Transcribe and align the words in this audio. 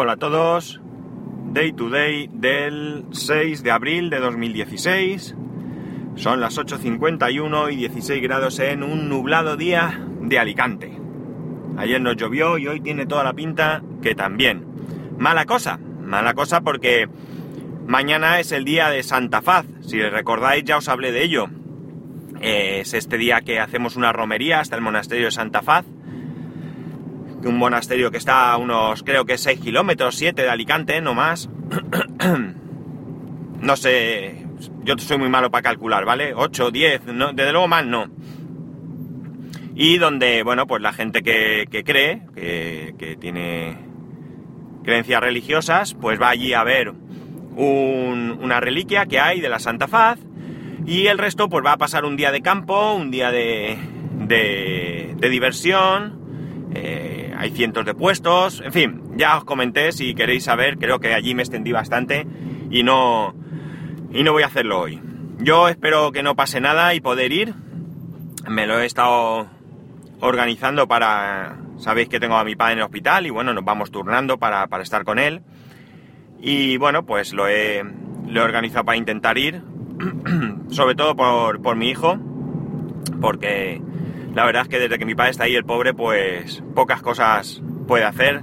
Hola 0.00 0.12
a 0.12 0.16
todos. 0.16 0.80
Day 1.52 1.72
to 1.72 1.90
day 1.90 2.30
del 2.32 3.06
6 3.10 3.64
de 3.64 3.72
abril 3.72 4.10
de 4.10 4.20
2016. 4.20 5.34
Son 6.14 6.40
las 6.40 6.56
8.51 6.56 7.72
y 7.72 7.76
16 7.78 8.22
grados 8.22 8.60
en 8.60 8.84
un 8.84 9.08
nublado 9.08 9.56
día 9.56 10.06
de 10.20 10.38
Alicante. 10.38 10.96
Ayer 11.76 12.00
nos 12.00 12.14
llovió 12.14 12.58
y 12.58 12.68
hoy 12.68 12.80
tiene 12.80 13.06
toda 13.06 13.24
la 13.24 13.32
pinta 13.32 13.82
que 14.00 14.14
también. 14.14 14.64
Mala 15.18 15.46
cosa, 15.46 15.80
mala 16.00 16.32
cosa 16.34 16.60
porque 16.60 17.08
mañana 17.88 18.38
es 18.38 18.52
el 18.52 18.64
día 18.64 18.90
de 18.90 19.02
Santa 19.02 19.42
Faz. 19.42 19.66
Si 19.80 20.00
recordáis 20.00 20.62
ya 20.62 20.76
os 20.76 20.88
hablé 20.88 21.10
de 21.10 21.24
ello. 21.24 21.48
Es 22.40 22.94
este 22.94 23.18
día 23.18 23.40
que 23.40 23.58
hacemos 23.58 23.96
una 23.96 24.12
romería 24.12 24.60
hasta 24.60 24.76
el 24.76 24.82
monasterio 24.82 25.24
de 25.24 25.32
Santa 25.32 25.60
Faz 25.60 25.86
un 27.44 27.56
monasterio 27.56 28.10
que 28.10 28.18
está 28.18 28.52
a 28.52 28.56
unos, 28.56 29.02
creo 29.02 29.24
que 29.24 29.38
6 29.38 29.60
kilómetros, 29.60 30.16
7 30.16 30.42
de 30.42 30.50
Alicante, 30.50 31.00
no 31.00 31.14
más. 31.14 31.48
no 33.60 33.76
sé, 33.76 34.46
yo 34.84 34.94
soy 34.98 35.18
muy 35.18 35.28
malo 35.28 35.50
para 35.50 35.62
calcular, 35.62 36.04
¿vale? 36.04 36.34
8, 36.34 36.70
10, 36.70 37.06
no, 37.06 37.32
desde 37.32 37.52
luego 37.52 37.68
más 37.68 37.84
no. 37.84 38.08
Y 39.74 39.98
donde, 39.98 40.42
bueno, 40.42 40.66
pues 40.66 40.82
la 40.82 40.92
gente 40.92 41.22
que, 41.22 41.66
cree, 41.84 42.22
que, 42.34 43.16
tiene 43.20 43.76
creencias 44.82 45.20
religiosas, 45.20 45.94
pues 45.94 46.20
va 46.20 46.30
allí 46.30 46.52
a 46.52 46.64
ver 46.64 46.92
una 47.56 48.60
reliquia 48.60 49.06
que 49.06 49.20
hay 49.20 49.40
de 49.40 49.48
la 49.48 49.58
Santa 49.58 49.88
Faz 49.88 50.18
y 50.86 51.06
el 51.06 51.18
resto 51.18 51.48
pues 51.48 51.64
va 51.64 51.72
a 51.72 51.76
pasar 51.76 52.04
un 52.04 52.16
día 52.16 52.30
de 52.30 52.40
campo, 52.40 52.94
un 52.94 53.10
día 53.10 53.30
de, 53.30 53.76
de, 54.26 55.14
de 55.18 55.28
diversión, 55.28 56.18
eh, 56.74 57.17
hay 57.38 57.52
cientos 57.52 57.84
de 57.86 57.94
puestos, 57.94 58.60
en 58.64 58.72
fin, 58.72 59.02
ya 59.16 59.38
os 59.38 59.44
comenté, 59.44 59.92
si 59.92 60.12
queréis 60.16 60.42
saber, 60.42 60.76
creo 60.76 60.98
que 60.98 61.14
allí 61.14 61.36
me 61.36 61.42
extendí 61.42 61.70
bastante 61.70 62.26
y 62.68 62.82
no, 62.82 63.32
y 64.12 64.24
no 64.24 64.32
voy 64.32 64.42
a 64.42 64.46
hacerlo 64.46 64.80
hoy. 64.80 65.00
Yo 65.38 65.68
espero 65.68 66.10
que 66.10 66.24
no 66.24 66.34
pase 66.34 66.60
nada 66.60 66.94
y 66.94 67.00
poder 67.00 67.30
ir. 67.30 67.54
Me 68.48 68.66
lo 68.66 68.80
he 68.80 68.86
estado 68.86 69.46
organizando 70.20 70.88
para... 70.88 71.58
Sabéis 71.78 72.08
que 72.08 72.18
tengo 72.18 72.36
a 72.36 72.42
mi 72.42 72.56
padre 72.56 72.72
en 72.72 72.78
el 72.80 72.84
hospital 72.86 73.24
y 73.24 73.30
bueno, 73.30 73.54
nos 73.54 73.64
vamos 73.64 73.92
turnando 73.92 74.38
para, 74.38 74.66
estar 74.82 75.04
con 75.04 75.20
él. 75.20 75.42
Y 76.40 76.76
bueno, 76.76 77.06
pues 77.06 77.32
lo 77.32 77.46
he, 77.46 77.84
lo 78.26 78.40
he 78.40 78.42
organizado 78.42 78.84
para 78.84 78.98
intentar 78.98 79.38
ir, 79.38 79.62
sobre 80.70 80.96
todo 80.96 81.14
por, 81.14 81.62
por 81.62 81.76
mi 81.76 81.88
hijo, 81.88 82.18
porque 83.20 83.80
la 84.34 84.44
verdad 84.44 84.62
es 84.62 84.68
que 84.68 84.78
desde 84.78 84.98
que 84.98 85.04
mi 85.04 85.14
padre 85.14 85.30
está 85.30 85.44
ahí, 85.44 85.54
el 85.54 85.64
pobre, 85.64 85.94
pues 85.94 86.62
pocas 86.74 87.02
cosas 87.02 87.62
puede 87.86 88.04
hacer. 88.04 88.42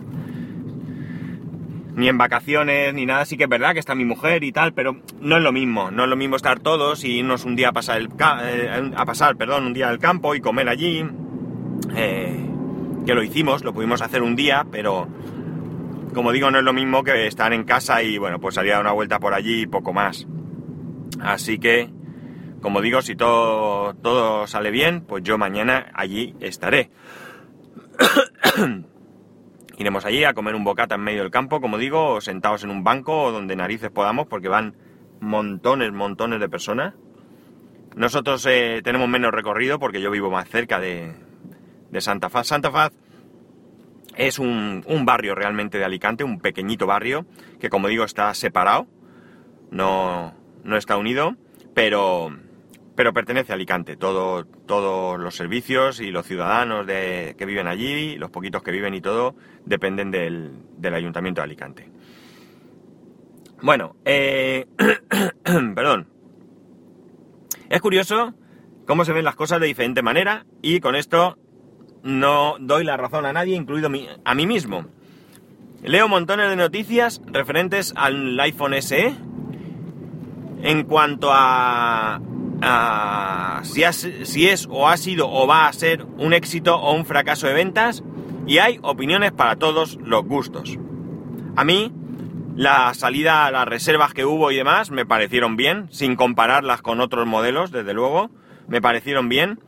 Ni 1.96 2.10
en 2.10 2.18
vacaciones, 2.18 2.94
ni 2.94 3.06
nada. 3.06 3.24
Sí 3.26 3.38
que 3.38 3.44
es 3.44 3.50
verdad 3.50 3.74
que 3.74 3.80
está 3.80 3.96
mi 3.96 4.04
mujer 4.04 4.44
y 4.44 4.52
tal, 4.52 4.74
pero 4.74 4.98
no 5.22 5.38
es 5.38 5.44
lo 5.44 5.52
mismo. 5.54 5.92
No 5.92 6.04
es 6.04 6.10
lo 6.10 6.18
mismo 6.18 6.36
estar 6.36 6.60
todos 6.60 7.04
y 7.06 7.20
irnos 7.20 7.46
un 7.46 7.56
día 7.56 7.70
a 7.70 7.74
pasar, 7.74 7.98
el, 7.98 8.10
eh, 8.44 8.92
a 8.96 9.06
pasar 9.06 9.38
perdón, 9.38 9.68
un 9.68 9.74
día 9.74 9.88
al 9.88 10.00
campo 10.00 10.36
y 10.36 10.42
comer 10.42 10.68
allí. 10.68 11.06
Eh, 11.96 12.46
que 13.06 13.14
lo 13.14 13.24
hicimos, 13.24 13.64
lo 13.64 13.74
pudimos 13.74 14.02
hacer 14.02 14.24
un 14.24 14.36
día, 14.36 14.66
pero 14.70 15.08
como 16.14 16.32
digo, 16.32 16.50
no 16.50 16.58
es 16.58 16.64
lo 16.64 16.74
mismo 16.74 17.04
que 17.04 17.28
estar 17.28 17.54
en 17.54 17.64
casa 17.64 18.02
y 18.02 18.18
bueno, 18.18 18.40
pues 18.40 18.56
salir 18.56 18.72
a 18.72 18.76
dar 18.78 18.86
una 18.86 18.94
vuelta 18.94 19.20
por 19.20 19.34
allí 19.34 19.62
y 19.62 19.68
poco 19.68 19.94
más. 19.94 20.28
Así 21.22 21.60
que 21.60 21.90
como 22.66 22.82
digo, 22.82 23.04
si 23.04 23.16
todo, 23.16 23.94
todo 23.94 24.48
sale 24.48 24.72
bien, 24.72 25.02
pues 25.02 25.24
yo 25.24 25.38
mañana 25.38 25.92
allí 25.94 26.34
estaré. 26.40 26.90
Iremos 29.78 30.04
allí 30.04 30.24
a 30.24 30.34
comer 30.34 30.56
un 30.56 30.64
bocata 30.64 30.96
en 30.96 31.02
medio 31.02 31.22
del 31.22 31.30
campo, 31.30 31.62
como 31.62 31.78
digo, 31.78 32.20
sentados 32.22 32.64
en 32.64 32.72
un 32.72 32.84
banco 32.84 33.26
o 33.26 33.32
donde 33.32 33.56
narices 33.56 33.92
podamos, 33.92 34.26
porque 34.26 34.48
van 34.48 34.76
montones, 35.20 35.94
montones 35.94 36.40
de 36.40 36.50
personas. 36.50 36.96
Nosotros 37.96 38.44
eh, 38.48 38.82
tenemos 38.84 39.08
menos 39.10 39.32
recorrido 39.32 39.78
porque 39.78 40.02
yo 40.02 40.10
vivo 40.10 40.32
más 40.32 40.50
cerca 40.50 40.80
de, 40.80 41.14
Santa 42.00 42.32
Faz. 42.32 42.48
Santa 42.48 42.72
Faz 42.72 42.94
es 44.16 44.40
un, 44.40 44.84
un, 44.88 45.06
barrio 45.06 45.36
realmente 45.36 45.78
de 45.78 45.86
Alicante, 45.86 46.24
un 46.24 46.40
pequeñito 46.40 46.88
barrio 46.88 47.28
que, 47.60 47.70
como 47.70 47.90
digo, 47.90 48.06
está 48.06 48.34
separado, 48.34 48.88
no, 49.70 50.34
no 50.64 50.78
está 50.78 50.98
unido, 50.98 51.36
pero, 51.76 52.32
pero 52.96 53.14
pertenece 53.14 53.52
a 53.52 53.56
Alicante. 53.56 53.98
Todo, 53.98 54.46
todos 54.46 55.20
los 55.20 55.36
servicios 55.36 56.00
y 56.00 56.12
los 56.12 56.26
ciudadanos 56.26 56.88
de, 56.88 57.36
que 57.38 57.46
viven 57.46 57.68
allí, 57.68 58.16
los 58.16 58.30
poquitos 58.30 58.64
que 58.64 58.72
viven 58.72 58.94
y 58.94 59.02
todo, 59.02 59.36
dependen 59.66 60.12
del, 60.12 60.94
Ayuntamiento 60.94 61.42
de 61.42 61.46
Alicante. 61.46 61.90
Bueno, 63.62 63.96
eh, 64.06 64.68
perdón. 65.76 66.08
Es 67.70 67.82
curioso 67.82 68.34
cómo 68.86 69.04
se 69.04 69.12
ven 69.12 69.26
las 69.26 69.36
cosas 69.36 69.60
de 69.60 69.68
diferente 69.68 70.02
manera 70.02 70.46
y 70.62 70.80
con 70.80 70.96
esto 70.96 71.38
no 72.04 72.56
doy 72.60 72.84
la 72.84 72.98
razón 72.98 73.26
a 73.26 73.34
nadie, 73.34 73.56
incluido 73.56 73.90
a 74.24 74.36
mí 74.36 74.48
mismo. 74.48 74.86
Leo 75.84 76.08
montones 76.08 76.50
de 76.50 76.56
noticias 76.56 77.22
referentes 77.26 77.94
al 77.96 78.40
iPhone 78.40 78.80
SE 78.82 79.16
en 80.62 80.84
cuanto 80.84 81.30
a 81.32 82.22
si, 83.64 83.84
es 84.48 84.68
o 84.70 84.88
ha 84.88 84.98
sido 84.98 85.30
o 85.30 85.48
va 85.48 85.68
a 85.68 85.74
ser 85.74 86.06
un 86.18 86.34
éxito 86.34 86.76
o 86.76 86.94
un 86.94 87.06
fracaso 87.06 87.48
de 87.48 87.54
ventas 87.54 88.04
y 88.48 88.60
hay 88.60 88.80
opiniones 88.82 89.32
para 89.32 89.56
todos 89.56 89.98
los 90.02 90.24
gustos. 90.26 90.78
A 91.56 91.64
mí, 91.64 91.92
la 92.56 92.94
salida, 92.94 93.50
las 93.52 93.66
reservas 93.66 94.14
que 94.14 94.26
hubo 94.26 94.52
y 94.52 94.56
demás 94.56 94.92
me 94.92 95.06
parecieron 95.06 95.56
bien, 95.56 95.88
sin 95.92 96.16
compararlas 96.16 96.82
con 96.82 97.02
otros 97.02 97.26
modelos, 97.26 97.72
desde 97.72 97.94
luego, 97.94 98.30
me 98.68 98.82
parecieron 98.82 99.30
bien. 99.30 99.60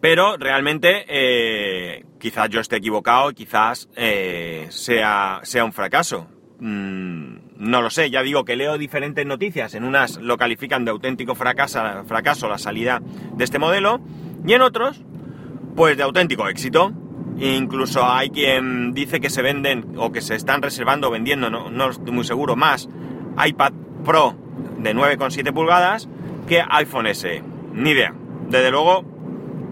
Pero 0.00 0.36
realmente 0.36 1.04
eh, 1.08 2.04
quizás 2.18 2.50
yo 2.50 2.60
esté 2.60 2.76
equivocado 2.76 3.32
quizás 3.32 3.88
eh, 3.96 4.66
sea, 4.70 5.40
sea 5.44 5.64
un 5.64 5.72
fracaso. 5.72 6.28
Mm, 6.60 7.36
no 7.56 7.82
lo 7.82 7.90
sé, 7.90 8.10
ya 8.10 8.22
digo 8.22 8.44
que 8.44 8.56
leo 8.56 8.78
diferentes 8.78 9.24
noticias, 9.24 9.74
en 9.74 9.84
unas 9.84 10.16
lo 10.16 10.36
califican 10.36 10.84
de 10.84 10.90
auténtico 10.90 11.34
fracaso, 11.34 11.80
fracaso 12.06 12.48
la 12.48 12.58
salida 12.58 13.00
de 13.34 13.44
este 13.44 13.58
modelo, 13.58 14.00
y 14.46 14.52
en 14.52 14.62
otros, 14.62 15.02
pues 15.76 15.96
de 15.96 16.02
auténtico 16.02 16.48
éxito. 16.48 16.92
incluso 17.38 18.04
hay 18.04 18.30
quien 18.30 18.92
dice 18.92 19.20
que 19.20 19.30
se 19.30 19.42
venden 19.42 19.94
o 19.96 20.12
que 20.12 20.20
se 20.20 20.34
están 20.34 20.62
reservando 20.62 21.10
vendiendo, 21.10 21.50
no, 21.50 21.70
no 21.70 21.90
estoy 21.90 22.12
muy 22.12 22.24
seguro, 22.24 22.56
más 22.56 22.88
iPad 23.44 23.72
Pro 24.04 24.36
de 24.78 24.94
9,7 24.94 25.52
pulgadas 25.52 26.08
que 26.46 26.62
iPhone 26.68 27.06
S. 27.06 27.42
Ni 27.72 27.90
idea. 27.90 28.14
Desde 28.48 28.70
luego 28.70 29.04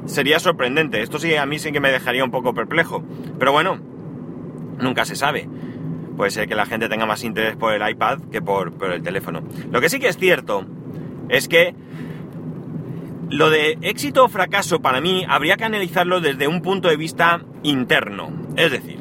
sería 0.06 0.38
sorprendente. 0.38 1.02
Esto 1.02 1.18
sí 1.18 1.36
a 1.36 1.44
mí 1.44 1.58
sí 1.58 1.70
que 1.70 1.80
me 1.80 1.92
dejaría 1.92 2.24
un 2.24 2.30
poco 2.30 2.54
perplejo. 2.54 3.04
Pero 3.38 3.52
bueno, 3.52 3.78
nunca 4.78 5.04
se 5.04 5.14
sabe 5.14 5.48
puede 6.22 6.30
ser 6.30 6.46
que 6.46 6.54
la 6.54 6.66
gente 6.66 6.88
tenga 6.88 7.04
más 7.04 7.24
interés 7.24 7.56
por 7.56 7.74
el 7.74 7.90
iPad 7.90 8.20
que 8.30 8.40
por, 8.40 8.72
el 8.92 9.02
teléfono. 9.02 9.42
Lo 9.72 9.80
que 9.80 9.88
sí 9.88 9.98
que 9.98 10.06
es 10.06 10.16
cierto 10.16 10.64
es 11.28 11.48
que 11.48 11.74
lo 13.28 13.50
de 13.50 13.76
éxito 13.80 14.26
o 14.26 14.28
fracaso 14.28 14.80
para 14.80 15.00
mí 15.00 15.26
habría 15.28 15.56
que 15.56 15.64
analizarlo 15.64 16.20
desde 16.20 16.46
un 16.46 16.62
punto 16.62 16.88
de 16.88 16.96
vista 16.96 17.42
interno. 17.64 18.30
Es 18.54 18.70
decir, 18.70 18.98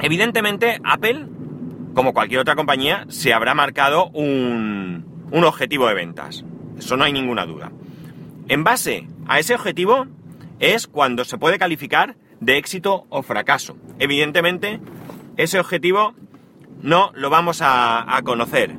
evidentemente 0.00 0.80
Apple, 0.82 1.26
como 1.92 2.14
cualquier 2.14 2.40
otra 2.40 2.54
compañía, 2.54 3.04
se 3.10 3.34
habrá 3.34 3.52
marcado 3.52 4.06
un, 4.14 5.04
un 5.30 5.44
objetivo 5.44 5.88
de 5.88 5.94
ventas. 5.94 6.42
Eso 6.78 6.96
no 6.96 7.04
hay 7.04 7.12
ninguna 7.12 7.44
duda. 7.44 7.70
En 8.48 8.64
base 8.64 9.08
a 9.28 9.40
ese 9.40 9.54
objetivo 9.54 10.06
es 10.58 10.86
cuando 10.86 11.26
se 11.26 11.36
puede 11.36 11.58
calificar 11.58 12.16
de 12.40 12.56
éxito 12.56 13.04
o 13.10 13.22
fracaso. 13.22 13.76
Evidentemente, 13.98 14.80
ese 15.36 15.60
objetivo 15.60 16.14
no 16.82 17.10
lo 17.14 17.30
vamos 17.30 17.60
a, 17.62 18.20
conocer. 18.24 18.74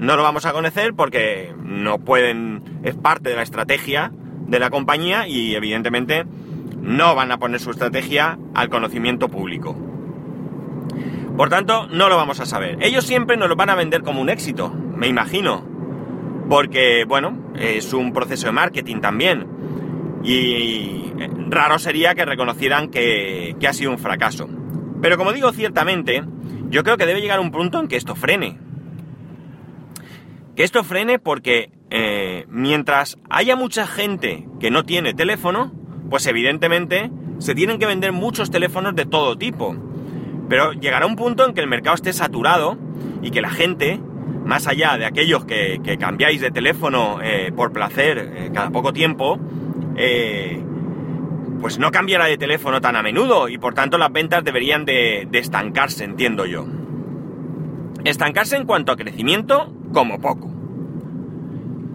No 0.00 0.16
lo 0.16 0.22
vamos 0.22 0.46
a 0.46 0.52
conocer 0.52 0.94
porque 0.94 1.52
no 1.62 1.98
pueden, 1.98 2.80
es 2.82 2.94
parte 2.94 3.30
de 3.30 3.36
la 3.36 3.42
estrategia 3.42 4.12
de 4.46 4.58
la 4.58 4.70
compañía 4.70 5.26
y 5.26 5.54
evidentemente 5.54 6.24
no 6.80 7.14
van 7.14 7.32
a 7.32 7.38
poner 7.38 7.60
su 7.60 7.70
estrategia 7.70 8.38
al 8.54 8.68
conocimiento 8.68 9.28
público. 9.28 9.76
Por 11.36 11.48
tanto, 11.48 11.86
no 11.88 12.08
lo 12.08 12.16
vamos 12.16 12.40
a 12.40 12.46
saber. 12.46 12.78
Ellos 12.80 13.04
siempre 13.04 13.36
nos 13.36 13.48
lo 13.48 13.56
van 13.56 13.70
a 13.70 13.74
vender 13.74 14.02
como 14.02 14.20
un 14.20 14.28
éxito, 14.28 14.70
me 14.70 15.08
imagino. 15.08 15.64
Porque, 16.48 17.04
bueno, 17.08 17.52
es 17.58 17.92
un 17.92 18.12
proceso 18.12 18.46
de 18.46 18.52
marketing 18.52 19.00
también. 19.00 19.46
Y 20.22 21.12
raro 21.48 21.78
sería 21.78 22.14
que 22.14 22.24
reconocieran 22.24 22.90
que, 22.90 23.56
que 23.58 23.66
ha 23.66 23.72
sido 23.72 23.90
un 23.90 23.98
fracaso. 23.98 24.48
Pero 25.04 25.18
como 25.18 25.34
digo 25.34 25.52
ciertamente, 25.52 26.24
yo 26.70 26.82
creo 26.82 26.96
que 26.96 27.04
debe 27.04 27.20
llegar 27.20 27.38
un 27.38 27.50
punto 27.50 27.78
en 27.78 27.88
que 27.88 27.96
esto 27.96 28.14
frene. 28.14 28.56
Que 30.56 30.64
esto 30.64 30.82
frene 30.82 31.18
porque 31.18 31.70
eh, 31.90 32.46
mientras 32.48 33.18
haya 33.28 33.54
mucha 33.54 33.86
gente 33.86 34.48
que 34.60 34.70
no 34.70 34.84
tiene 34.84 35.12
teléfono, 35.12 35.74
pues 36.08 36.26
evidentemente 36.26 37.10
se 37.36 37.54
tienen 37.54 37.78
que 37.78 37.84
vender 37.84 38.12
muchos 38.12 38.50
teléfonos 38.50 38.96
de 38.96 39.04
todo 39.04 39.36
tipo. 39.36 39.76
Pero 40.48 40.72
llegará 40.72 41.04
un 41.04 41.16
punto 41.16 41.46
en 41.46 41.52
que 41.52 41.60
el 41.60 41.68
mercado 41.68 41.96
esté 41.96 42.14
saturado 42.14 42.78
y 43.20 43.30
que 43.30 43.42
la 43.42 43.50
gente, 43.50 44.00
más 44.46 44.66
allá 44.66 44.96
de 44.96 45.04
aquellos 45.04 45.44
que, 45.44 45.82
cambiáis 46.00 46.40
de 46.40 46.50
teléfono 46.50 47.18
eh, 47.22 47.52
por 47.54 47.72
placer 47.74 48.32
eh, 48.34 48.50
cada 48.54 48.70
poco 48.70 48.94
tiempo, 48.94 49.38
pues 51.64 51.78
no 51.78 51.90
cambiará 51.90 52.26
de 52.26 52.36
teléfono 52.36 52.82
tan 52.82 52.94
a 52.94 53.02
menudo 53.02 53.48
y 53.48 53.56
por 53.56 53.72
tanto 53.72 53.96
las 53.96 54.12
ventas 54.12 54.44
deberían 54.44 54.84
de, 54.84 55.26
estancarse, 55.32 56.04
entiendo 56.04 56.44
yo. 56.44 56.66
Estancarse 58.04 58.56
en 58.56 58.66
cuanto 58.66 58.92
a 58.92 58.96
crecimiento, 58.96 59.72
como 59.94 60.20
poco. 60.20 60.52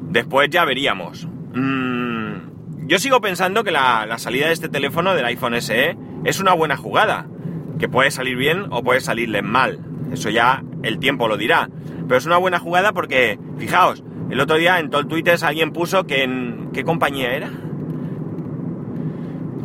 Después 0.10 0.50
ya 0.50 0.66
veríamos. 0.66 1.27
Mm, 1.54 2.88
yo 2.88 2.98
sigo 2.98 3.21
pensando 3.21 3.63
que 3.63 3.69
la, 3.69 4.07
la 4.07 4.18
salida 4.18 4.48
de 4.48 4.54
este 4.54 4.69
teléfono 4.69 5.13
del 5.13 5.25
iPhone 5.25 5.62
SE 5.62 5.95
es 6.25 6.39
una 6.39 6.54
buena 6.54 6.75
jugada 6.75 7.27
que 7.77 7.88
puede 7.88 8.10
salir 8.10 8.38
bien 8.38 8.66
o 8.71 8.81
puede 8.81 9.01
salirles 9.01 9.44
mal. 9.44 9.86
Eso 10.12 10.31
ya 10.31 10.63
el 10.81 10.98
tiempo 10.98 11.27
lo 11.27 11.38
dirá. 11.38 11.69
Pero 12.07 12.18
es 12.18 12.25
una 12.25 12.38
buena 12.38 12.57
jugada 12.57 12.92
porque, 12.92 13.38
fijaos, 13.60 14.04
el 14.31 14.39
otro 14.39 14.56
día 14.56 14.80
en 14.80 14.89
todo 14.89 15.01
el 15.01 15.07
Twitter 15.07 15.38
alguien 15.44 15.74
puso 15.74 16.07
que 16.07 16.24
en... 16.24 16.71
¿Qué 16.74 16.83
compañía 16.83 17.33
era? 17.36 17.51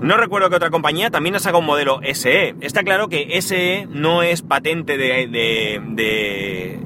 No 0.05 0.19
recuerdo 0.19 0.51
qué 0.51 0.57
otra 0.57 0.69
compañía 0.69 1.11
también 1.11 1.35
ha 1.35 1.39
sacado 1.39 1.61
un 1.61 1.65
modelo 1.65 1.99
SE. 2.13 2.55
Está 2.61 2.83
claro 2.83 3.09
que 3.09 3.41
SE 3.41 3.89
no 3.91 4.23
es 4.23 4.43
patente 4.43 4.99
de, 4.99 5.27
de, 5.29 5.81
de, 5.83 6.79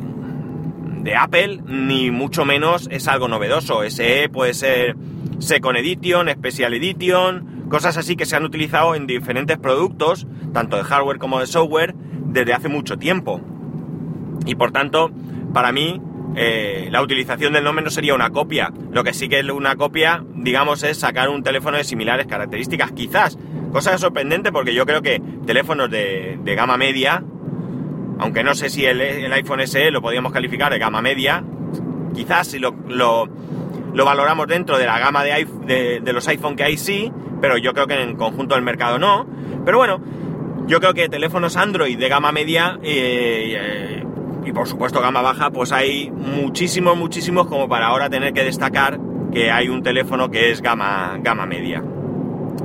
de, 1.02 1.16
Apple, 1.16 1.62
ni 1.66 2.12
mucho 2.12 2.44
menos 2.44 2.88
es 2.92 3.08
algo 3.08 3.26
novedoso. 3.26 3.82
SE 3.90 4.28
puede 4.28 4.54
ser 4.54 4.94
Second 5.40 5.78
Edition, 5.78 6.28
Special 6.30 6.72
Edition, 6.74 7.58
Cosas 7.68 7.96
así 7.96 8.14
que 8.14 8.24
se 8.24 8.36
han 8.36 8.44
utilizado 8.44 8.94
en 8.94 9.08
diferentes 9.08 9.58
productos, 9.58 10.28
tanto 10.54 10.76
de 10.76 10.84
hardware 10.84 11.18
como 11.18 11.40
de 11.40 11.48
software, 11.48 11.96
desde 11.96 12.52
hace 12.52 12.68
mucho 12.68 12.98
tiempo. 12.98 13.40
Y 14.46 14.54
por 14.54 14.70
tanto, 14.70 15.10
para 15.52 15.72
mí, 15.72 16.00
eh, 16.36 16.88
la 16.90 17.02
utilización 17.02 17.52
del 17.52 17.64
nombre 17.64 17.84
no 17.84 17.90
sería 17.90 18.14
una 18.14 18.30
copia. 18.30 18.72
Lo 18.92 19.04
que 19.04 19.12
sí 19.12 19.28
que 19.28 19.40
es 19.40 19.48
una 19.48 19.76
copia, 19.76 20.25
digamos, 20.34 20.82
es 20.82 20.98
sacar 20.98 21.28
un 21.28 21.42
teléfono 21.42 21.76
de 21.76 21.84
similares 21.84 22.26
características, 22.26 22.92
quizás. 22.92 23.38
Cosa 23.72 23.96
sorprendente 23.98 24.52
porque 24.52 24.75
yo 24.75 24.86
creo 24.86 25.02
que 25.02 25.20
teléfonos 25.46 25.90
de, 25.90 26.38
gama 26.56 26.76
media, 26.76 27.22
aunque 28.19 28.42
no 28.42 28.54
sé 28.54 28.70
si 28.70 28.84
el, 28.84 29.32
iPhone 29.32 29.66
SE 29.66 29.90
lo 29.90 30.00
podríamos 30.00 30.32
calificar 30.32 30.72
de 30.72 30.78
gama 30.78 31.02
media, 31.02 31.44
quizás 32.14 32.48
si 32.48 32.58
lo, 32.58 32.75
valoramos 33.92 34.46
dentro 34.46 34.78
de 34.78 34.86
la 34.86 34.98
gama 34.98 35.25
de, 35.25 36.00
de 36.02 36.12
los 36.12 36.26
iPhone 36.28 36.56
que 36.56 36.64
hay 36.64 36.76
sí, 36.76 37.12
pero 37.40 37.58
yo 37.58 37.75
creo 37.75 37.86
que 37.86 38.00
en 38.00 38.16
conjunto 38.16 38.54
del 38.54 38.64
mercado 38.64 38.98
no. 38.98 39.26
Pero 39.64 39.78
bueno, 39.78 40.00
yo 40.69 40.80
creo 40.80 40.92
que 40.92 41.08
teléfonos 41.08 41.56
Android 41.56 41.98
de 41.98 42.08
gama 42.08 42.30
media 42.30 42.78
eh, 42.82 44.04
y 44.48 44.52
por 44.52 44.66
supuesto 44.66 45.00
gama 45.02 45.20
baja, 45.20 45.50
pues 45.50 45.72
hay 45.72 46.10
muchísimos, 46.10 46.96
muchísimos 46.96 47.46
como 47.46 47.68
para 47.68 47.88
ahora 47.88 48.08
tener 48.08 48.32
que 48.32 48.44
destacar 48.44 48.98
que 49.30 49.50
hay 49.50 49.68
un 49.68 49.82
teléfono 49.82 50.30
que 50.30 50.50
es 50.50 50.62
gama, 50.62 51.18
gama 51.20 51.44
media. 51.44 51.84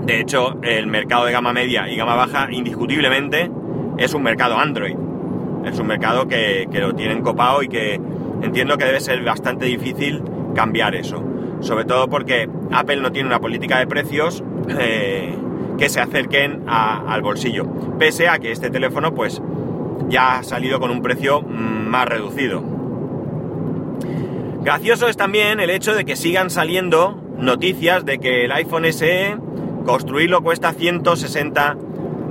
De 0.06 0.22
hecho, 0.22 0.58
el 0.62 0.88
mercado 0.88 1.26
de 1.26 1.34
gama 1.34 1.52
media 1.52 1.90
y 1.90 1.98
gama 1.98 2.16
baja, 2.16 2.48
indiscutiblemente, 2.52 3.52
es 3.98 4.14
un 4.14 4.24
mercado 4.24 4.58
Android. 4.58 4.96
Es 5.66 5.78
un 5.78 5.88
mercado 5.88 6.28
que, 6.28 6.68
lo 6.72 6.96
tienen 6.96 7.22
copado 7.22 7.62
y 7.64 7.68
que 7.68 8.00
entiendo 8.42 8.78
que 8.78 8.86
debe 8.86 9.02
ser 9.02 9.22
bastante 9.24 9.66
difícil 9.66 10.24
cambiar 10.56 10.96
eso. 10.96 11.22
Sobre 11.60 11.84
todo 11.84 12.08
porque 12.08 12.50
Apple 12.72 12.98
no 12.98 13.12
tiene 13.12 13.28
una 13.28 13.40
política 13.40 13.80
de 13.80 13.88
precios 13.88 14.42
eh, 14.70 15.36
que 15.78 15.90
se 15.90 16.00
acerquen 16.00 16.64
al 16.68 17.22
bolsillo. 17.22 17.66
Pese 18.00 18.30
a 18.30 18.40
que 18.40 18.52
este 18.52 18.70
teléfono 18.70 19.14
pues 19.14 19.42
ya 20.10 20.38
ha 20.38 20.44
salido 20.44 20.80
con 20.80 20.92
un 20.92 21.02
precio 21.02 21.42
mm, 21.42 21.88
más 21.88 22.06
reducido. 22.08 22.64
Gracioso 24.62 25.08
es 25.08 25.18
también 25.18 25.60
el 25.60 25.70
hecho 25.70 25.94
de 25.94 26.06
que 26.06 26.16
sigan 26.16 26.50
saliendo 26.50 27.20
noticias 27.38 28.06
de 28.06 28.20
que 28.20 28.46
el 28.46 28.52
iPhone 28.52 28.86
SE 28.92 29.38
construirlo 29.86 30.42
cuesta 30.42 30.72
160 30.72 31.78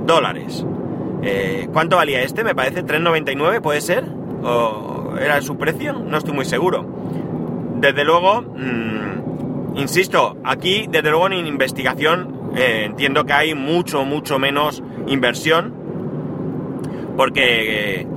dólares. 0.05 0.65
Eh, 1.21 1.69
¿Cuánto 1.71 1.97
valía 1.97 2.21
este? 2.21 2.43
Me 2.43 2.55
parece 2.55 2.83
3,99, 2.83 3.61
¿puede 3.61 3.81
ser? 3.81 4.03
¿O 4.43 5.15
era 5.21 5.41
su 5.41 5.57
precio? 5.57 5.93
No 5.93 6.17
estoy 6.17 6.33
muy 6.33 6.45
seguro. 6.45 6.85
Desde 7.75 8.03
luego, 8.03 8.41
mm, 8.41 9.03
Insisto, 9.75 10.37
aquí 10.43 10.85
desde 10.87 11.09
luego 11.09 11.27
en 11.27 11.47
investigación 11.47 12.51
eh, 12.55 12.83
entiendo 12.85 13.25
que 13.25 13.33
hay 13.33 13.55
mucho, 13.55 14.05
mucho 14.05 14.37
menos 14.37 14.83
inversión 15.07 15.73
porque 17.15 18.07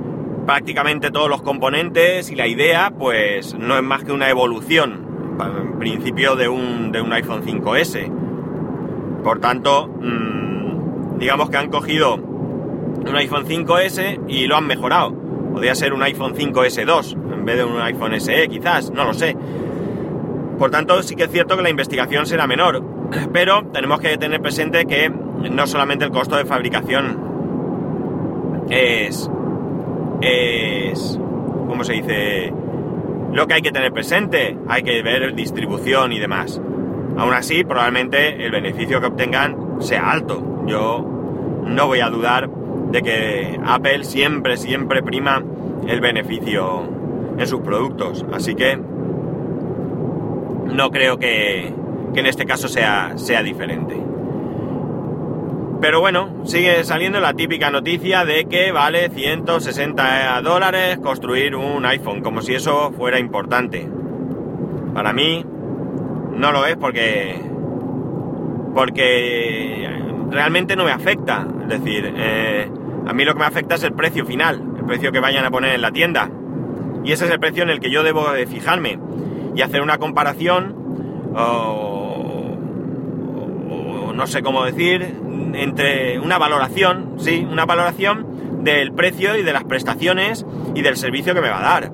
prácticamente 0.45 1.11
todos 1.11 1.29
los 1.29 1.41
componentes 1.41 2.31
y 2.31 2.35
la 2.35 2.47
idea 2.47 2.91
pues 2.97 3.53
no 3.55 3.75
es 3.75 3.83
más 3.83 4.03
que 4.03 4.11
una 4.11 4.29
evolución 4.29 5.05
en 5.39 5.77
principio 5.77 6.35
de 6.35 6.47
un, 6.47 6.91
de 6.91 7.01
un 7.01 7.13
iPhone 7.13 7.43
5S. 7.43 8.11
Por 9.23 9.39
tanto, 9.39 9.87
mm, 9.87 11.19
digamos 11.19 11.49
que 11.49 11.57
han 11.57 11.69
cogido 11.69 12.15
un 12.15 13.15
iPhone 13.15 13.45
5S 13.45 14.21
y 14.27 14.47
lo 14.47 14.55
han 14.55 14.65
mejorado. 14.67 15.13
Podría 15.53 15.75
ser 15.75 15.93
un 15.93 16.01
iPhone 16.03 16.33
5S2 16.33 17.13
en 17.33 17.45
vez 17.45 17.57
de 17.57 17.63
un 17.63 17.79
iPhone 17.81 18.19
SE 18.19 18.47
quizás, 18.47 18.91
no 18.91 19.05
lo 19.05 19.13
sé. 19.13 19.35
Por 20.57 20.71
tanto, 20.71 21.03
sí 21.03 21.15
que 21.15 21.25
es 21.25 21.31
cierto 21.31 21.55
que 21.55 21.61
la 21.61 21.69
investigación 21.69 22.25
será 22.25 22.47
menor, 22.47 22.83
pero 23.33 23.65
tenemos 23.71 23.99
que 23.99 24.17
tener 24.17 24.41
presente 24.41 24.85
que 24.85 25.09
no 25.09 25.67
solamente 25.67 26.05
el 26.05 26.11
costo 26.11 26.35
de 26.35 26.45
fabricación 26.45 27.26
es, 28.69 29.29
es, 30.21 31.19
¿cómo 31.67 31.83
se 31.83 31.93
dice? 31.93 32.53
Lo 33.33 33.45
que 33.47 33.55
hay 33.55 33.61
que 33.61 33.71
tener 33.71 33.91
presente, 33.91 34.57
hay 34.67 34.83
que 34.83 35.01
ver 35.01 35.35
distribución 35.35 36.13
y 36.13 36.19
demás. 36.19 36.61
Aún 37.17 37.33
así, 37.33 37.63
probablemente 37.63 38.45
el 38.45 38.51
beneficio 38.51 38.99
que 39.01 39.07
obtengan 39.07 39.77
sea 39.79 40.11
alto. 40.11 40.63
Yo 40.65 41.05
no 41.65 41.87
voy 41.87 41.99
a 41.99 42.09
dudar 42.09 42.49
de 42.91 43.01
que 43.01 43.59
Apple 43.65 44.03
siempre, 44.03 44.57
siempre 44.57 45.03
prima 45.03 45.43
el 45.87 45.99
beneficio 45.99 46.83
en 47.37 47.47
sus 47.47 47.61
productos. 47.61 48.25
Así 48.31 48.55
que 48.55 48.77
no 50.73 50.91
creo 50.91 51.17
que, 51.17 51.73
en 52.15 52.25
este 52.25 52.45
caso 52.45 52.67
sea, 52.67 53.13
sea 53.17 53.43
diferente. 53.43 54.06
Pero 55.79 55.99
bueno, 55.99 56.45
sigue 56.45 56.83
saliendo 56.83 57.19
la 57.19 57.33
típica 57.33 57.69
noticia 57.69 58.25
de 58.25 58.45
que 58.45 58.71
vale 58.71 59.09
160 59.09 60.41
dólares 60.41 60.97
construir 60.97 61.55
un 61.55 61.85
iPhone, 61.85 62.21
como 62.21 62.41
si 62.41 62.55
eso 62.55 62.91
fuera 62.93 63.19
importante. 63.19 63.87
Para 64.93 65.13
mí 65.13 65.45
no 66.33 66.51
lo 66.51 66.65
es 66.65 66.75
porque 66.77 67.39
porque 68.73 69.89
realmente 70.29 70.75
no 70.75 70.83
me 70.83 70.91
afecta. 70.91 71.47
Es 71.63 71.67
decir, 71.67 72.13
eh, 72.15 72.69
a 73.07 73.13
mí 73.13 73.25
lo 73.25 73.33
que 73.33 73.39
me 73.39 73.45
afecta 73.45 73.75
es 73.75 73.83
el 73.83 73.93
precio 73.93 74.25
final, 74.25 74.61
el 74.77 74.85
precio 74.85 75.11
que 75.11 75.19
vayan 75.19 75.45
a 75.45 75.51
poner 75.51 75.75
en 75.75 75.81
la 75.81 75.91
tienda. 75.91 76.29
Y 77.03 77.11
ese 77.11 77.25
es 77.25 77.31
el 77.31 77.39
precio 77.39 77.63
en 77.63 77.69
el 77.69 77.79
que 77.79 77.89
yo 77.89 78.03
debo 78.03 78.31
de 78.31 78.45
fijarme 78.45 78.99
y 79.55 79.61
hacer 79.61 79.81
una 79.81 79.97
comparación 79.97 80.75
o, 81.35 82.57
no 84.13 84.27
sé 84.27 84.41
cómo 84.41 84.65
decir, 84.65 85.13
entre 85.53 86.19
una 86.19 86.37
valoración, 86.37 87.15
sí, 87.17 87.47
una 87.49 87.65
valoración 87.65 88.63
del 88.63 88.91
precio 88.91 89.37
y 89.37 89.43
de 89.43 89.53
las 89.53 89.63
prestaciones 89.63 90.45
y 90.75 90.81
del 90.81 90.97
servicio 90.97 91.33
que 91.33 91.41
me 91.41 91.49
va 91.49 91.59
a 91.59 91.63
dar. 91.63 91.91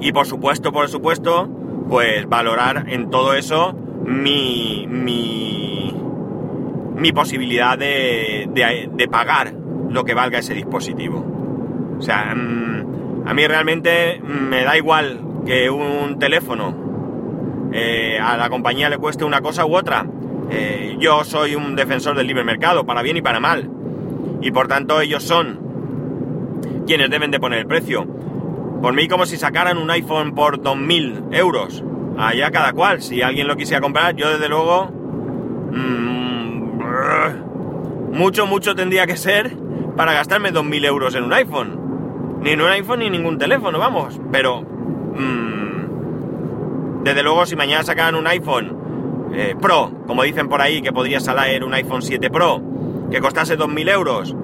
Y 0.00 0.12
por 0.12 0.26
supuesto, 0.26 0.72
por 0.72 0.88
supuesto, 0.88 1.48
pues 1.88 2.28
valorar 2.28 2.84
en 2.88 3.10
todo 3.10 3.34
eso 3.34 3.74
mi, 4.04 4.86
mi, 4.88 5.94
mi 6.96 7.12
posibilidad 7.12 7.78
de, 7.78 8.48
de, 8.52 9.08
pagar 9.08 9.52
lo 9.88 10.04
que 10.04 10.14
valga 10.14 10.38
ese 10.38 10.54
dispositivo. 10.54 11.24
O 11.98 12.02
sea, 12.02 12.34
mm, 12.34 13.26
a 13.26 13.34
mí 13.34 13.46
realmente 13.46 14.20
me 14.22 14.64
da 14.64 14.76
igual 14.76 15.20
que 15.44 15.70
un 15.70 16.18
teléfono 16.18 16.86
eh, 17.72 18.18
a 18.20 18.36
la 18.36 18.48
compañía 18.48 18.88
le 18.88 18.98
cueste 18.98 19.24
una 19.24 19.40
cosa 19.40 19.66
u 19.66 19.76
otra. 19.76 20.06
Eh, 20.50 20.96
yo 20.98 21.24
soy 21.24 21.54
un 21.54 21.76
defensor 21.76 22.16
del 22.16 22.26
libre 22.26 22.44
mercado, 22.44 22.84
para 22.86 23.02
bien 23.02 23.16
y 23.16 23.22
para 23.22 23.40
mal. 23.40 23.70
Y 24.40 24.50
por 24.50 24.68
tanto 24.68 25.00
ellos 25.00 25.22
son 25.22 25.58
quienes 26.86 27.10
deben 27.10 27.30
de 27.30 27.40
poner 27.40 27.60
el 27.60 27.66
precio. 27.66 28.06
Por 28.80 28.94
mí 28.94 29.08
como 29.08 29.26
si 29.26 29.36
sacaran 29.36 29.78
un 29.78 29.90
iPhone 29.90 30.34
por 30.34 30.60
2.000 30.60 31.34
euros. 31.34 31.82
Allá 32.18 32.50
cada 32.50 32.72
cual. 32.72 33.02
Si 33.02 33.22
alguien 33.22 33.48
lo 33.48 33.56
quisiera 33.56 33.80
comprar, 33.80 34.14
yo 34.16 34.30
desde 34.30 34.48
luego... 34.48 34.90
Mm, 35.72 36.56
mucho, 38.12 38.46
mucho 38.46 38.74
tendría 38.74 39.06
que 39.06 39.16
ser 39.16 39.56
para 39.96 40.12
gastarme 40.12 40.52
2.000 40.52 40.86
euros 40.86 41.14
en 41.14 41.24
un 41.24 41.32
iPhone. 41.32 42.38
Ni 42.42 42.50
en 42.50 42.60
un 42.60 42.68
iPhone 42.68 43.00
ni 43.00 43.10
ningún 43.10 43.38
teléfono, 43.38 43.78
vamos. 43.78 44.20
Pero 44.30 44.64
Mm, 45.18 47.02
desde 47.04 47.22
luego, 47.22 47.46
si 47.46 47.56
mañana 47.56 47.82
sacan 47.82 48.14
un 48.14 48.26
iPhone 48.26 48.76
eh, 49.32 49.54
Pro, 49.60 49.90
como 50.06 50.22
dicen 50.22 50.48
por 50.48 50.60
ahí, 50.60 50.82
que 50.82 50.92
podría 50.92 51.20
salir 51.20 51.64
un 51.64 51.74
iPhone 51.74 52.02
7 52.02 52.30
Pro, 52.30 52.62
que 53.10 53.20
costase 53.20 53.58
2.000 53.58 53.90
euros, 53.90 54.36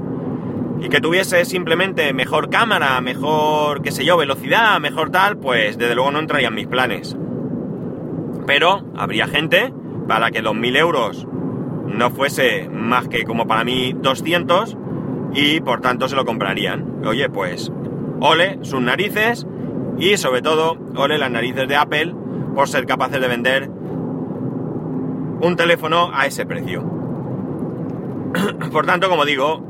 y 0.81 0.89
que 0.89 1.01
tuviese 1.01 1.45
simplemente 1.45 2.13
mejor 2.13 2.51
cámara, 2.51 3.01
mejor, 3.01 3.83
qué 3.83 3.93
sé 3.93 4.05
yo, 4.05 4.17
velocidad, 4.17 4.81
mejor 4.81 5.11
tal, 5.11 5.37
pues 5.37 5.79
desde 5.79 5.95
luego 5.95 6.11
no 6.11 6.19
entraría 6.19 6.49
en 6.49 6.55
mis 6.55 6.67
planes. 6.67 7.17
Pero 8.47 8.85
habría 8.97 9.29
gente 9.29 9.73
para 10.09 10.31
que 10.31 10.43
2.000 10.43 10.77
euros 10.77 11.27
no 11.87 12.11
fuese 12.11 12.69
más 12.69 13.09
que 13.09 13.25
como 13.25 13.47
para 13.47 13.65
mí 13.65 13.95
200 13.95 14.77
y 15.35 15.61
por 15.61 15.81
tanto 15.81 16.09
se 16.09 16.17
lo 16.17 16.25
comprarían. 16.25 17.05
Oye, 17.05 17.29
pues 17.29 17.71
ole 18.21 18.59
sus 18.63 18.81
narices 18.81 19.47
y 19.99 20.17
sobre 20.17 20.43
todo 20.43 20.77
ole 20.97 21.19
las 21.19 21.31
narices 21.31 21.69
de 21.69 21.77
Apple 21.77 22.15
por 22.55 22.69
ser 22.69 22.87
capaces 22.87 23.21
de 23.21 23.29
vender 23.29 23.71
un 25.43 25.57
teléfono 25.57 26.11
a 26.15 26.27
ese 26.27 26.47
precio. 26.47 26.83
por 28.73 28.87
tanto, 28.87 29.09
como 29.09 29.25
digo, 29.25 29.63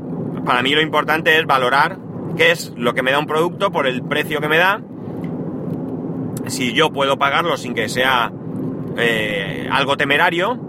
para 0.45 0.61
mí 0.61 0.73
lo 0.73 0.81
importante 0.81 1.37
es 1.37 1.45
valorar 1.45 1.97
qué 2.37 2.51
es 2.51 2.71
lo 2.77 2.93
que 2.93 3.01
me 3.01 3.11
da 3.11 3.19
un 3.19 3.25
producto 3.25 3.71
por 3.71 3.87
el 3.87 4.03
precio 4.03 4.39
que 4.39 4.47
me 4.47 4.57
da. 4.57 4.81
Si 6.47 6.73
yo 6.73 6.91
puedo 6.91 7.17
pagarlo 7.17 7.57
sin 7.57 7.73
que 7.73 7.89
sea 7.89 8.31
eh, 8.97 9.67
algo 9.71 9.97
temerario 9.97 10.59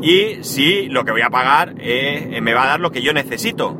y 0.00 0.42
si 0.42 0.88
lo 0.88 1.04
que 1.04 1.12
voy 1.12 1.22
a 1.22 1.30
pagar 1.30 1.74
eh, 1.78 2.38
me 2.40 2.54
va 2.54 2.64
a 2.64 2.68
dar 2.68 2.80
lo 2.80 2.90
que 2.90 3.02
yo 3.02 3.12
necesito. 3.12 3.76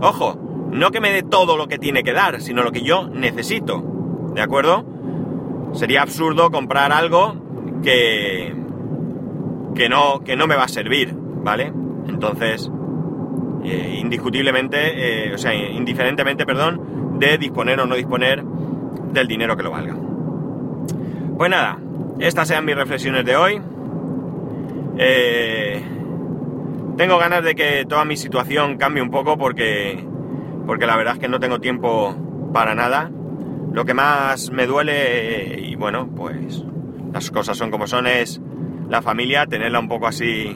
Ojo, 0.00 0.68
no 0.72 0.90
que 0.90 1.00
me 1.00 1.12
dé 1.12 1.22
todo 1.22 1.56
lo 1.56 1.68
que 1.68 1.78
tiene 1.78 2.02
que 2.02 2.12
dar, 2.12 2.40
sino 2.40 2.64
lo 2.64 2.72
que 2.72 2.82
yo 2.82 3.08
necesito. 3.08 3.84
¿De 4.34 4.40
acuerdo? 4.40 4.84
Sería 5.72 6.02
absurdo 6.02 6.50
comprar 6.50 6.90
algo 6.92 7.36
que, 7.84 8.59
que, 9.80 9.88
no, 9.88 10.20
que 10.22 10.36
no 10.36 10.46
me 10.46 10.56
va 10.56 10.64
a 10.64 10.68
servir, 10.68 11.14
¿vale? 11.16 11.72
Entonces, 12.06 12.70
eh, 13.64 13.96
indiscutiblemente, 13.98 15.32
o 15.32 15.38
sea, 15.38 15.54
indiferentemente, 15.54 16.44
perdón, 16.44 17.18
de 17.18 17.38
disponer 17.38 17.80
o 17.80 17.86
no 17.86 17.94
disponer 17.94 18.44
del 18.44 19.26
dinero 19.26 19.56
que 19.56 19.62
lo 19.62 19.70
valga. 19.70 19.96
Pues 21.34 21.50
nada, 21.50 21.78
estas 22.18 22.48
sean 22.48 22.66
mis 22.66 22.76
reflexiones 22.76 23.24
de 23.24 23.36
hoy. 23.36 23.62
Eh, 24.98 25.82
tengo 26.98 27.16
ganas 27.16 27.42
de 27.42 27.54
que 27.54 27.86
toda 27.88 28.04
mi 28.04 28.18
situación 28.18 28.76
cambie 28.76 29.02
un 29.02 29.10
poco 29.10 29.38
porque, 29.38 30.04
porque 30.66 30.84
la 30.84 30.96
verdad 30.98 31.14
es 31.14 31.20
que 31.20 31.28
no 31.28 31.40
tengo 31.40 31.58
tiempo 31.58 32.14
para 32.52 32.74
nada. 32.74 33.10
Lo 33.72 33.86
que 33.86 33.94
más 33.94 34.50
me 34.50 34.66
duele, 34.66 35.58
y 35.58 35.74
bueno, 35.76 36.06
pues 36.14 36.66
las 37.14 37.30
cosas 37.30 37.56
son 37.56 37.70
como 37.70 37.86
son, 37.86 38.06
es 38.06 38.42
la 38.90 39.00
familia, 39.00 39.46
tenerla 39.46 39.78
un 39.78 39.88
poco 39.88 40.06
así, 40.08 40.54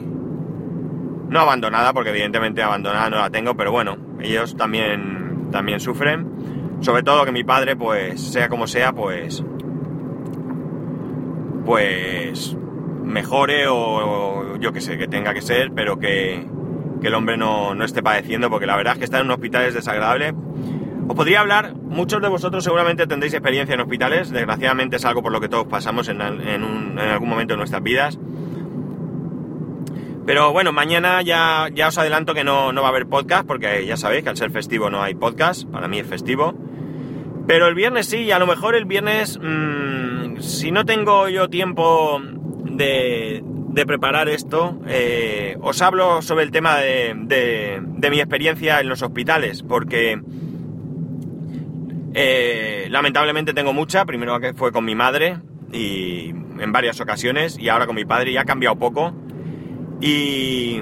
no 1.29 1.39
abandonada, 1.39 1.93
porque 1.93 2.11
evidentemente 2.11 2.61
abandonada 2.61 3.09
no 3.09 3.17
la 3.17 3.29
tengo, 3.31 3.55
pero 3.55 3.71
bueno, 3.71 3.97
ellos 4.19 4.55
también, 4.55 5.47
también 5.51 5.79
sufren. 5.79 6.27
Sobre 6.81 7.01
todo 7.01 7.25
que 7.25 7.31
mi 7.31 7.43
padre, 7.43 7.75
pues 7.75 8.21
sea 8.21 8.49
como 8.49 8.67
sea, 8.67 8.93
pues 8.93 9.43
pues 11.65 12.55
mejore 13.03 13.67
o, 13.67 14.57
yo 14.57 14.71
que 14.71 14.81
sé, 14.81 14.97
que 14.97 15.07
tenga 15.07 15.33
que 15.33 15.41
ser, 15.41 15.71
pero 15.73 15.97
que, 15.99 16.45
el 17.01 17.13
hombre 17.13 17.37
no, 17.37 17.71
esté 17.83 18.01
padeciendo, 18.01 18.49
porque 18.49 18.65
la 18.65 18.75
verdad 18.75 18.93
es 18.93 18.99
que 18.99 19.05
estar 19.05 19.21
en 19.21 19.27
un 19.27 19.33
hospital 19.33 19.65
es 19.65 19.75
desagradable. 19.75 20.33
Os 21.07 21.15
podría 21.15 21.41
hablar, 21.41 21.75
muchos 21.75 22.21
de 22.21 22.27
vosotros 22.27 22.63
seguramente 22.63 23.07
tendréis 23.07 23.33
experiencia 23.33 23.75
en 23.75 23.81
hospitales, 23.81 24.31
desgraciadamente 24.31 24.95
es 24.95 25.05
algo 25.05 25.21
por 25.21 25.31
lo 25.31 25.39
que 25.39 25.49
todos 25.49 25.67
pasamos 25.67 26.07
en, 26.09 26.21
algún 26.21 27.29
momento 27.29 27.53
de 27.53 27.57
nuestras 27.57 27.83
vidas. 27.83 28.19
Pero 30.25 30.51
bueno, 30.51 30.71
mañana 30.71 31.21
ya, 31.21 31.69
ya 31.71 31.89
os 31.89 31.97
adelanto 31.99 32.33
que 32.33 32.43
no, 32.43 32.73
va 32.73 32.87
a 32.87 32.89
haber 32.89 33.05
podcast, 33.05 33.45
porque 33.45 33.85
ya 33.85 33.97
sabéis 33.97 34.23
que 34.23 34.29
al 34.29 34.37
ser 34.37 34.49
festivo 34.49 34.89
no 34.89 35.03
hay 35.03 35.13
podcast, 35.13 35.69
para 35.69 35.87
mí 35.87 35.99
es 35.99 36.07
festivo. 36.07 36.55
Pero 37.45 37.67
el 37.67 37.75
viernes 37.75 38.07
sí, 38.07 38.17
y 38.17 38.31
a 38.31 38.39
lo 38.39 38.47
mejor 38.47 38.75
el 38.75 38.85
viernes... 38.85 39.39
Mm, 39.41 40.05
si 40.39 40.71
no 40.71 40.85
tengo 40.85 41.29
yo 41.29 41.49
tiempo 41.49 42.21
de, 42.65 43.43
preparar 43.87 44.29
esto, 44.29 44.79
eh, 44.87 45.57
os 45.61 45.81
hablo 45.81 46.21
sobre 46.21 46.43
el 46.43 46.51
tema 46.51 46.77
de, 46.77 47.13
mi 48.09 48.19
experiencia 48.19 48.79
en 48.79 48.89
los 48.89 49.01
hospitales, 49.01 49.63
porque 49.63 50.21
eh, 52.17 52.87
lamentablemente 52.89 53.53
tengo 53.53 53.73
mucha, 53.73 54.05
primero 54.05 54.39
que 54.39 54.53
fue 54.53 54.71
con 54.71 54.85
mi 54.85 54.95
madre 54.95 55.37
y 55.73 56.29
en 56.29 56.71
varias 56.71 57.01
ocasiones, 57.01 57.59
y 57.59 57.67
ahora 57.67 57.85
con 57.85 57.95
mi 57.95 58.05
padre 58.05 58.31
ya 58.31 58.41
ha 58.41 58.45
cambiado 58.45 58.77
poco. 58.77 59.13
Y, 59.99 60.81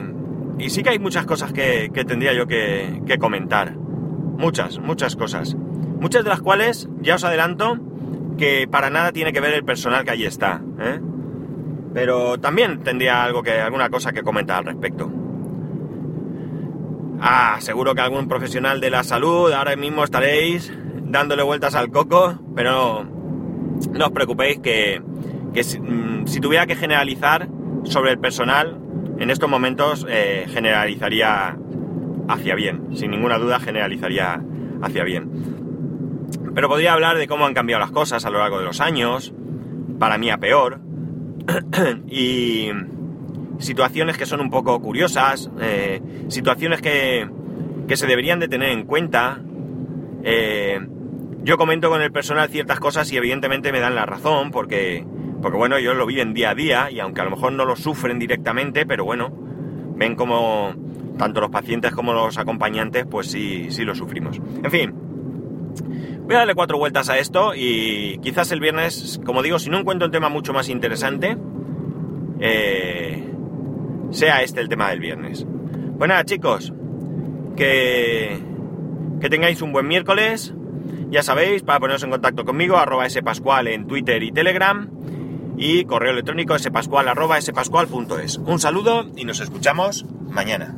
sí 0.67 0.83
que 0.83 0.91
hay 0.91 0.99
muchas 0.99 1.25
cosas 1.25 1.51
que, 1.51 1.89
tendría 2.07 2.33
yo 2.33 2.45
que, 2.45 3.01
que 3.07 3.17
comentar. 3.17 3.75
Muchas, 3.75 4.77
muchas 4.77 5.15
cosas. 5.15 5.55
Muchas 5.55 6.23
de 6.23 6.29
las 6.29 6.41
cuales, 6.41 6.87
ya 7.01 7.15
os 7.15 7.23
adelanto, 7.23 7.79
que 8.37 8.67
para 8.69 8.91
nada 8.91 9.11
tiene 9.11 9.33
que 9.33 9.39
ver 9.39 9.55
el 9.55 9.65
personal 9.65 10.05
que 10.05 10.11
allí 10.11 10.25
está. 10.25 10.61
¿eh? 10.79 10.99
Pero 11.95 12.39
también 12.39 12.83
tendría 12.83 13.23
algo 13.23 13.41
que, 13.41 13.59
alguna 13.59 13.89
cosa 13.89 14.13
que 14.13 14.21
comentar 14.21 14.57
al 14.59 14.65
respecto. 14.65 15.11
Ah, 17.21 17.57
seguro 17.59 17.95
que 17.95 18.01
algún 18.01 18.27
profesional 18.27 18.79
de 18.79 18.91
la 18.91 19.03
salud 19.03 19.51
ahora 19.51 19.75
mismo 19.75 20.03
estaréis 20.03 20.71
dándole 21.13 21.43
vueltas 21.43 21.75
al 21.75 21.91
coco, 21.91 22.39
pero 22.55 23.03
no 23.03 24.05
os 24.05 24.11
preocupéis 24.11 24.59
que, 24.59 24.99
mm, 24.99 26.25
si, 26.25 26.39
tuviera 26.39 26.65
que 26.65 26.75
generalizar 26.75 27.47
sobre 27.83 28.11
el 28.11 28.17
personal, 28.17 28.79
en 29.19 29.29
estos 29.29 29.47
momentos 29.47 30.07
eh, 30.09 30.47
generalizaría 30.49 31.55
hacia 32.27 32.55
bien, 32.55 32.97
sin 32.97 33.11
ninguna 33.11 33.37
duda 33.37 33.59
generalizaría 33.59 34.41
hacia 34.81 35.03
bien. 35.03 35.29
Pero 36.55 36.67
podría 36.67 36.93
hablar 36.93 37.17
de 37.17 37.27
cómo 37.27 37.45
han 37.45 37.53
cambiado 37.53 37.81
las 37.81 37.91
cosas 37.91 38.25
a 38.25 38.31
lo 38.31 38.39
largo 38.39 38.57
de 38.57 38.65
los 38.65 38.81
años, 38.81 39.33
para 39.99 40.17
mí 40.17 40.31
a 40.31 40.39
peor, 40.39 40.81
y 42.09 42.69
situaciones 43.59 44.17
que 44.17 44.25
son 44.25 44.41
un 44.41 44.49
poco 44.49 44.81
curiosas, 44.81 45.51
eh, 45.61 46.01
situaciones 46.29 46.81
que, 46.81 47.29
que, 47.87 47.97
se 47.97 48.07
deberían 48.07 48.39
de 48.39 48.47
tener 48.47 48.69
en 48.69 48.85
cuenta. 48.85 49.39
Eh, 50.23 50.79
yo 51.43 51.57
comento 51.57 51.89
con 51.89 52.01
el 52.01 52.11
personal 52.11 52.49
ciertas 52.49 52.79
cosas 52.79 53.11
y 53.11 53.17
evidentemente 53.17 53.71
me 53.71 53.79
dan 53.79 53.95
la 53.95 54.05
razón 54.05 54.51
porque, 54.51 55.05
porque 55.41 55.57
bueno, 55.57 55.77
ellos 55.77 55.95
lo 55.95 56.05
viven 56.05 56.33
día 56.33 56.51
a 56.51 56.55
día 56.55 56.91
y 56.91 56.99
aunque 56.99 57.21
a 57.21 57.25
lo 57.25 57.31
mejor 57.31 57.53
no 57.53 57.65
lo 57.65 57.75
sufren 57.75 58.19
directamente, 58.19 58.85
pero 58.85 59.05
bueno, 59.05 59.31
ven 59.95 60.15
como 60.15 60.73
tanto 61.17 61.41
los 61.41 61.49
pacientes 61.49 61.91
como 61.91 62.13
los 62.13 62.37
acompañantes 62.37 63.05
pues 63.05 63.27
sí, 63.27 63.67
sí 63.69 63.83
lo 63.83 63.93
sufrimos. 63.93 64.41
En 64.63 64.71
fin, 64.71 64.93
Voy 66.25 66.35
a 66.35 66.39
darle 66.39 66.55
cuatro 66.55 66.77
vueltas 66.77 67.09
a 67.09 67.17
esto 67.17 67.53
y 67.53 68.17
quizás 68.19 68.51
el 68.53 68.61
viernes, 68.61 69.19
como 69.25 69.43
digo, 69.43 69.59
si 69.59 69.69
no 69.69 69.79
encuentro 69.79 70.05
un 70.05 70.11
tema 70.11 70.29
mucho 70.29 70.53
más 70.53 70.69
interesante, 70.69 71.37
eh, 72.39 73.29
sea 74.11 74.41
este 74.41 74.61
el 74.61 74.69
tema 74.69 74.89
del 74.89 75.01
viernes. 75.01 75.45
Pues 75.97 76.25
chicos, 76.25 76.73
que, 77.57 78.39
que 79.19 79.29
tengáis 79.29 79.61
un 79.61 79.73
buen 79.73 79.85
miércoles. 79.85 80.55
Ya 81.13 81.21
sabéis, 81.21 81.61
para 81.61 81.79
poneros 81.79 82.01
en 82.01 82.09
contacto 82.09 82.43
conmigo, 82.43 82.75
arroba 82.75 83.07
spascual 83.07 83.67
en 83.67 83.85
Twitter 83.85 84.23
y 84.23 84.31
Telegram 84.31 84.89
y 85.59 85.85
correo 85.85 86.11
electrónico 86.11 86.57
spascual 86.57 87.07
arroba 87.07 87.39
spascual.es. 87.39 88.37
Un 88.37 88.57
saludo 88.57 89.11
y 89.15 89.23
nos 89.23 89.39
escuchamos 89.39 90.07
mañana. 90.31 90.75